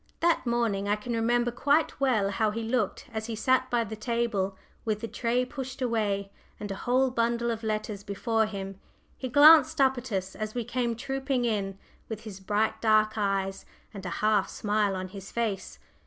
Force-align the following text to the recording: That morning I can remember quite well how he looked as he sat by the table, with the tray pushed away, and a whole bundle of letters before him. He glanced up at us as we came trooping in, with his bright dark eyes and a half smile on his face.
That 0.19 0.47
morning 0.47 0.89
I 0.89 0.95
can 0.95 1.13
remember 1.13 1.51
quite 1.51 1.99
well 1.99 2.31
how 2.31 2.49
he 2.49 2.63
looked 2.63 3.05
as 3.13 3.27
he 3.27 3.35
sat 3.35 3.69
by 3.69 3.83
the 3.83 3.95
table, 3.95 4.57
with 4.83 5.01
the 5.01 5.07
tray 5.07 5.45
pushed 5.45 5.79
away, 5.79 6.31
and 6.59 6.71
a 6.71 6.75
whole 6.89 7.11
bundle 7.11 7.51
of 7.51 7.61
letters 7.61 8.01
before 8.03 8.47
him. 8.47 8.79
He 9.15 9.29
glanced 9.29 9.79
up 9.79 9.99
at 9.99 10.11
us 10.11 10.35
as 10.35 10.55
we 10.55 10.63
came 10.63 10.95
trooping 10.95 11.45
in, 11.45 11.77
with 12.09 12.21
his 12.21 12.39
bright 12.39 12.81
dark 12.81 13.13
eyes 13.15 13.63
and 13.93 14.03
a 14.03 14.09
half 14.25 14.49
smile 14.49 14.95
on 14.95 15.09
his 15.09 15.31
face. 15.31 15.77